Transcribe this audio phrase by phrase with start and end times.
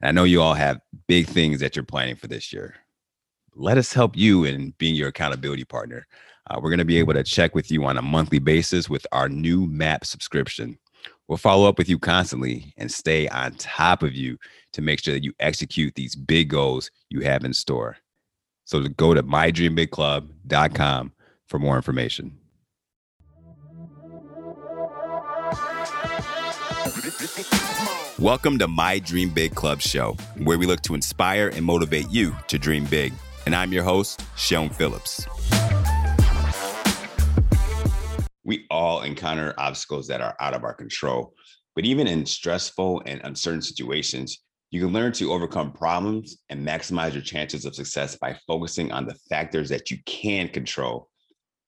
[0.00, 2.74] And I know you all have big things that you're planning for this year.
[3.54, 6.06] Let us help you in being your accountability partner.
[6.48, 9.06] Uh, we're going to be able to check with you on a monthly basis with
[9.12, 10.78] our new MAP subscription.
[11.28, 14.36] We'll follow up with you constantly and stay on top of you
[14.72, 17.98] to make sure that you execute these big goals you have in store.
[18.64, 21.12] So go to mydreambigclub.com
[21.46, 22.36] for more information.
[28.20, 32.36] Welcome to My Dream Big Club show, where we look to inspire and motivate you
[32.48, 33.14] to dream big.
[33.46, 35.26] And I'm your host, Sean Phillips.
[38.44, 41.32] We all encounter obstacles that are out of our control,
[41.74, 47.14] but even in stressful and uncertain situations, you can learn to overcome problems and maximize
[47.14, 51.08] your chances of success by focusing on the factors that you can control,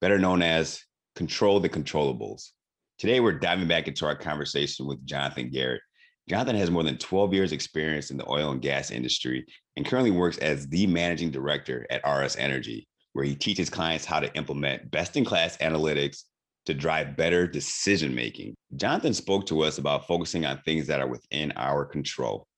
[0.00, 0.80] better known as
[1.16, 2.50] control the controllables.
[2.98, 5.82] Today, we're diving back into our conversation with Jonathan Garrett.
[6.28, 10.10] Jonathan has more than 12 years experience in the oil and gas industry and currently
[10.10, 14.90] works as the managing director at RS Energy, where he teaches clients how to implement
[14.90, 16.24] best-in-class analytics
[16.66, 18.54] to drive better decision making.
[18.74, 22.48] Jonathan spoke to us about focusing on things that are within our control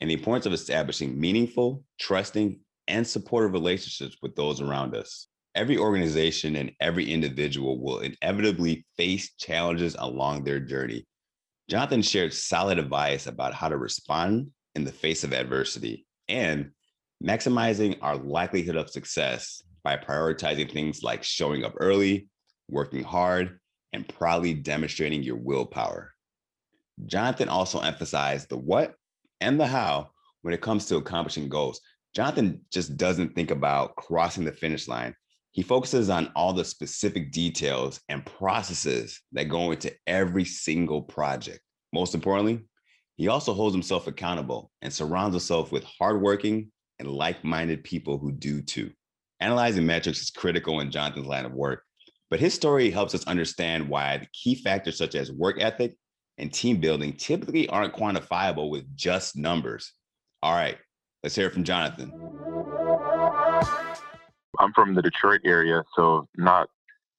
[0.00, 5.26] and the importance of establishing meaningful, trusting, and supportive relationships with those around us.
[5.54, 11.04] Every organization and every individual will inevitably face challenges along their journey.
[11.68, 16.70] Jonathan shared solid advice about how to respond in the face of adversity and
[17.22, 22.28] maximizing our likelihood of success by prioritizing things like showing up early,
[22.70, 23.58] working hard,
[23.92, 26.14] and proudly demonstrating your willpower.
[27.06, 28.94] Jonathan also emphasized the what
[29.40, 30.10] and the how
[30.42, 31.80] when it comes to accomplishing goals.
[32.14, 35.14] Jonathan just doesn't think about crossing the finish line.
[35.58, 41.58] He focuses on all the specific details and processes that go into every single project.
[41.92, 42.60] Most importantly,
[43.16, 46.70] he also holds himself accountable and surrounds himself with hardworking
[47.00, 48.92] and like minded people who do too.
[49.40, 51.82] Analyzing metrics is critical in Jonathan's line of work,
[52.30, 55.96] but his story helps us understand why the key factors such as work ethic
[56.38, 59.92] and team building typically aren't quantifiable with just numbers.
[60.40, 60.78] All right,
[61.24, 62.12] let's hear it from Jonathan.
[64.58, 66.68] I'm from the Detroit area, so not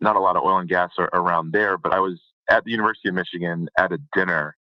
[0.00, 1.78] not a lot of oil and gas around there.
[1.78, 4.56] But I was at the University of Michigan at a dinner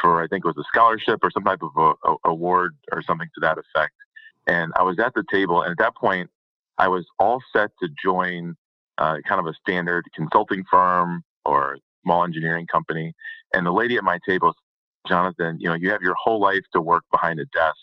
[0.00, 3.02] for I think it was a scholarship or some type of a, a award or
[3.02, 3.94] something to that effect.
[4.46, 6.30] And I was at the table, and at that point,
[6.78, 8.54] I was all set to join
[8.98, 13.14] uh, kind of a standard consulting firm or small engineering company.
[13.54, 14.54] And the lady at my table,
[15.08, 17.76] Jonathan, you know, you have your whole life to work behind a desk.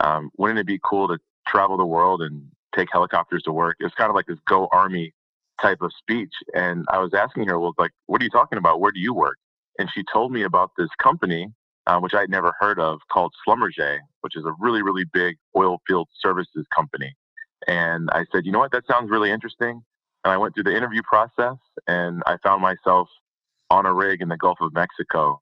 [0.00, 2.42] Um, wouldn't it be cool to travel the world and
[2.74, 3.76] take helicopters to work?
[3.80, 5.12] It's kind of like this go army
[5.60, 6.32] type of speech.
[6.54, 8.80] And I was asking her, well, like, what are you talking about?
[8.80, 9.36] Where do you work?
[9.78, 11.48] And she told me about this company,
[11.86, 15.78] uh, which I'd never heard of, called Schlumberger, which is a really, really big oil
[15.86, 17.14] field services company.
[17.66, 18.72] And I said, you know what?
[18.72, 19.82] That sounds really interesting.
[20.24, 21.56] And I went through the interview process
[21.86, 23.08] and I found myself
[23.70, 25.40] on a rig in the Gulf of Mexico,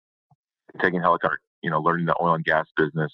[0.81, 3.13] taking helicopter, you know, learning the oil and gas business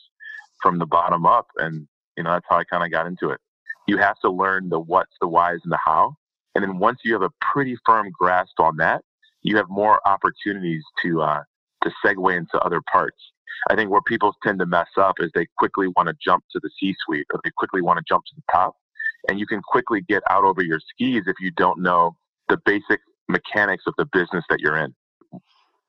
[0.60, 1.46] from the bottom up.
[1.56, 1.86] And,
[2.16, 3.40] you know, that's how I kind of got into it.
[3.86, 6.14] You have to learn the what's, the whys, and the how.
[6.54, 9.02] And then once you have a pretty firm grasp on that,
[9.42, 11.42] you have more opportunities to, uh,
[11.82, 13.18] to segue into other parts.
[13.70, 16.60] I think where people tend to mess up is they quickly want to jump to
[16.62, 18.74] the C suite or they quickly want to jump to the top.
[19.28, 22.16] And you can quickly get out over your skis if you don't know
[22.48, 24.94] the basic mechanics of the business that you're in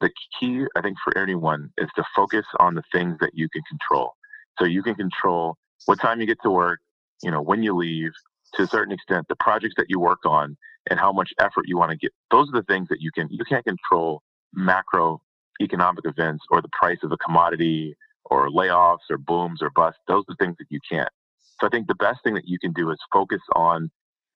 [0.01, 3.62] the key, I think, for anyone is to focus on the things that you can
[3.63, 4.12] control.
[4.59, 6.79] So you can control what time you get to work,
[7.23, 8.11] you know, when you leave,
[8.55, 10.57] to a certain extent, the projects that you work on
[10.89, 12.11] and how much effort you want to get.
[12.31, 14.21] Those are the things that you can, you can't control
[14.53, 15.21] macro
[15.61, 17.95] economic events or the price of a commodity
[18.25, 19.99] or layoffs or booms or busts.
[20.07, 21.09] Those are the things that you can't.
[21.59, 23.89] So I think the best thing that you can do is focus on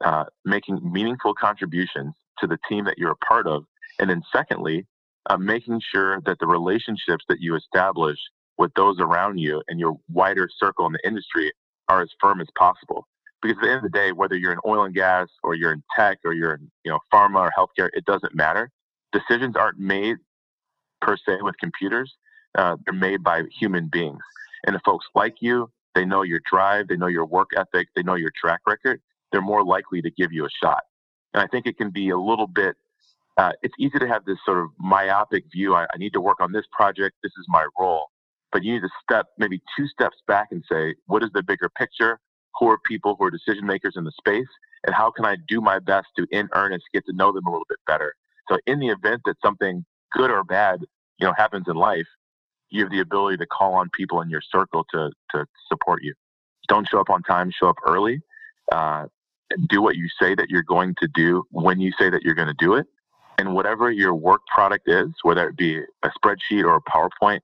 [0.03, 3.65] uh, making meaningful contributions to the team that you're a part of.
[3.99, 4.85] And then secondly,
[5.29, 8.17] uh, making sure that the relationships that you establish
[8.57, 11.51] with those around you and your wider circle in the industry
[11.89, 13.07] are as firm as possible.
[13.41, 15.71] Because at the end of the day, whether you're in oil and gas or you're
[15.71, 18.69] in tech or you're in you know pharma or healthcare, it doesn't matter.
[19.11, 20.17] Decisions aren't made
[21.01, 22.13] per se with computers;
[22.57, 24.21] uh, they're made by human beings.
[24.65, 28.03] And the folks like you, they know your drive, they know your work ethic, they
[28.03, 29.01] know your track record.
[29.31, 30.83] They're more likely to give you a shot.
[31.33, 32.75] And I think it can be a little bit
[33.39, 35.73] uh, it's easy to have this sort of myopic view.
[35.73, 37.15] I, I need to work on this project.
[37.23, 38.07] This is my role.
[38.51, 41.69] But you need to step maybe two steps back and say, what is the bigger
[41.77, 42.19] picture?
[42.59, 44.47] Who are people who are decision makers in the space?
[44.85, 47.51] And how can I do my best to, in earnest, get to know them a
[47.51, 48.13] little bit better?
[48.49, 50.79] So, in the event that something good or bad,
[51.19, 52.07] you know, happens in life,
[52.69, 56.13] you have the ability to call on people in your circle to to support you.
[56.67, 57.51] Don't show up on time.
[57.51, 58.21] Show up early.
[58.71, 59.07] Uh,
[59.67, 62.47] do what you say that you're going to do when you say that you're going
[62.47, 62.87] to do it.
[63.37, 67.39] And whatever your work product is, whether it be a spreadsheet or a PowerPoint,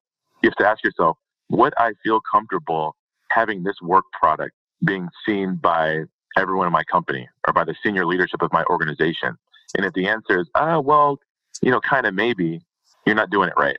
[0.45, 1.17] you have to ask yourself,
[1.49, 2.95] would I feel comfortable
[3.29, 4.53] having this work product
[4.83, 6.03] being seen by
[6.37, 9.37] everyone in my company or by the senior leadership of my organization?
[9.75, 11.19] And if the answer is, ah, well,
[11.61, 12.61] you know, kind of maybe,
[13.05, 13.77] you're not doing it right.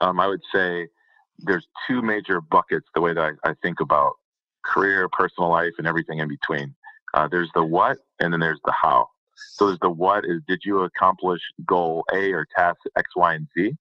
[0.00, 0.88] Um, I would say
[1.40, 4.12] there's two major buckets the way that I, I, think about
[4.64, 6.74] career, personal life, and everything in between.
[7.14, 9.08] Uh, there's the what, and then there's the how.
[9.34, 13.46] So there's the what is did you accomplish goal A or task X, Y, and
[13.56, 13.76] Z,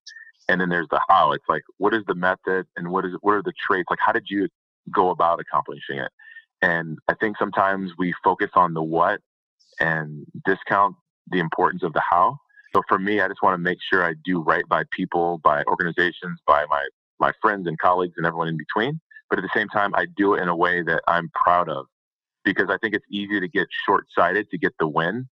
[0.47, 1.31] and then there's the how.
[1.31, 3.87] It's like what is the method and what is what are the traits?
[3.89, 4.47] Like how did you
[4.91, 6.11] go about accomplishing it?
[6.61, 9.19] And I think sometimes we focus on the what
[9.79, 10.95] and discount
[11.31, 12.37] the importance of the how.
[12.73, 15.63] So for me, I just want to make sure I do right by people, by
[15.63, 16.85] organizations, by my
[17.19, 18.99] my friends and colleagues and everyone in between.
[19.29, 21.87] But at the same time, I do it in a way that I'm proud of
[22.43, 25.27] because I think it's easy to get short sighted to get the win.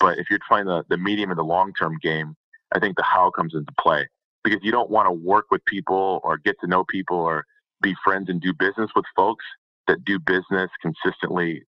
[0.00, 2.36] But if you're trying the, the medium and the long term game,
[2.72, 4.06] I think the how comes into play
[4.44, 7.44] because you don't want to work with people or get to know people or
[7.82, 9.44] be friends and do business with folks
[9.86, 11.62] that do business consistently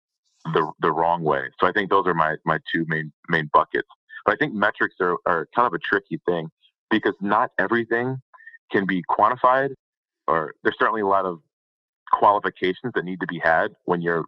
[0.52, 1.48] the the wrong way.
[1.60, 3.88] So I think those are my my two main main buckets.
[4.24, 6.48] But I think metrics are, are kind of a tricky thing
[6.90, 8.20] because not everything
[8.70, 9.70] can be quantified
[10.26, 11.40] or there's certainly a lot of
[12.12, 14.24] qualifications that need to be had when you're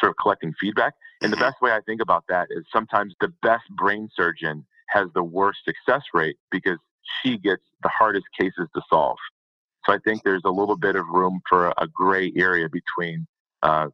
[0.00, 0.94] sort of collecting feedback.
[1.22, 1.44] And the mm-hmm.
[1.44, 5.60] best way I think about that is sometimes the best brain surgeon has the worst
[5.64, 6.78] success rate because
[7.22, 9.18] she gets the hardest cases to solve.
[9.86, 13.26] So I think there's a little bit of room for a gray area between,
[13.62, 13.88] uh,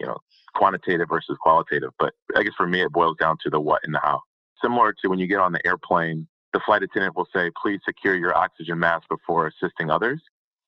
[0.00, 0.18] you know,
[0.54, 1.90] quantitative versus qualitative.
[1.98, 4.20] But I guess for me, it boils down to the what and the how.
[4.62, 8.16] Similar to when you get on the airplane, the flight attendant will say, please secure
[8.16, 10.20] your oxygen mask before assisting others.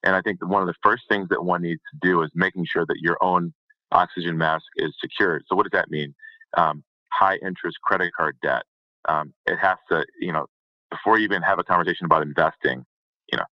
[0.03, 2.67] And I think one of the first things that one needs to do is making
[2.67, 3.53] sure that your own
[3.93, 5.45] oxygen mask is secured.
[5.49, 6.15] So what does that mean?
[6.57, 8.63] Um, high interest credit card debt.
[9.09, 10.47] Um, it has to, you know,
[10.91, 12.85] before you even have a conversation about investing,
[13.33, 13.45] you know,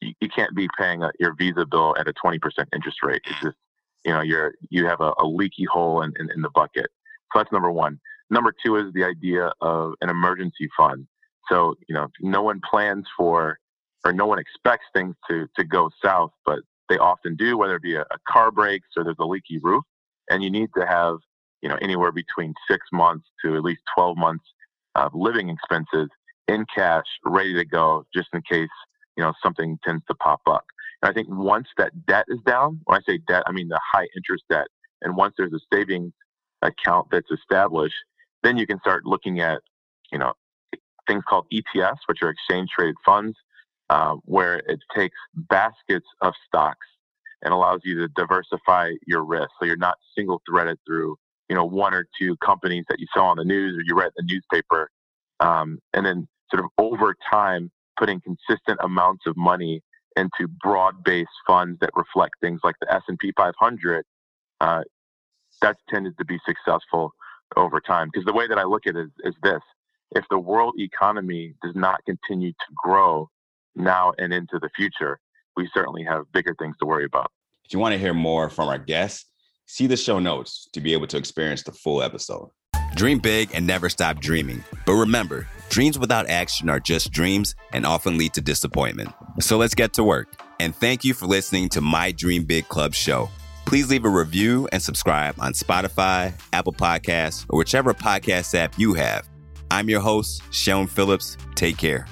[0.00, 2.38] you, you can't be paying a, your Visa bill at a 20%
[2.74, 3.22] interest rate.
[3.26, 3.56] It's just,
[4.04, 6.86] you know, you're, you have a, a leaky hole in, in, in the bucket.
[7.32, 8.00] So that's number one.
[8.30, 11.06] Number two is the idea of an emergency fund.
[11.50, 13.58] So, you know, no one plans for
[14.04, 17.82] or no one expects things to, to go south, but they often do, whether it
[17.82, 19.84] be a, a car breaks or there's a leaky roof.
[20.30, 21.16] And you need to have,
[21.62, 24.44] you know, anywhere between six months to at least 12 months
[24.94, 26.08] of living expenses
[26.48, 28.68] in cash, ready to go, just in case,
[29.16, 30.64] you know, something tends to pop up.
[31.02, 33.80] And I think once that debt is down, when I say debt, I mean the
[33.92, 34.66] high interest debt.
[35.02, 36.12] And once there's a savings
[36.62, 37.94] account that's established,
[38.42, 39.60] then you can start looking at,
[40.10, 40.32] you know,
[41.06, 43.36] things called ETFs, which are exchange traded funds,
[43.90, 46.86] uh, where it takes baskets of stocks
[47.42, 49.48] and allows you to diversify your risk.
[49.58, 51.16] So you're not single threaded through,
[51.48, 54.10] you know, one or two companies that you saw on the news or you read
[54.18, 54.90] in the newspaper.
[55.40, 59.82] Um, and then sort of over time, putting consistent amounts of money
[60.16, 64.04] into broad-based funds that reflect things like the S&P 500,
[64.60, 64.82] uh,
[65.60, 67.12] that's tended to be successful
[67.56, 68.10] over time.
[68.12, 69.60] Because the way that I look at it is, is this:
[70.12, 73.28] if the world economy does not continue to grow
[73.74, 75.18] now and into the future,
[75.56, 77.30] we certainly have bigger things to worry about.
[77.64, 79.26] If you want to hear more from our guests,
[79.66, 82.50] see the show notes to be able to experience the full episode.
[82.98, 84.64] Dream big and never stop dreaming.
[84.84, 89.10] But remember, dreams without action are just dreams and often lead to disappointment.
[89.38, 90.26] So let's get to work.
[90.58, 93.30] And thank you for listening to my Dream Big Club show.
[93.66, 98.94] Please leave a review and subscribe on Spotify, Apple Podcasts, or whichever podcast app you
[98.94, 99.28] have.
[99.70, 101.36] I'm your host, Sean Phillips.
[101.54, 102.04] Take care.